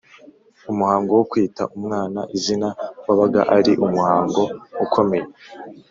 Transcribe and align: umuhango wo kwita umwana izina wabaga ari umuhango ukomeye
umuhango 0.71 1.11
wo 1.17 1.23
kwita 1.31 1.63
umwana 1.77 2.21
izina 2.37 2.67
wabaga 3.07 3.41
ari 3.57 3.71
umuhango 3.85 4.43
ukomeye 4.85 5.25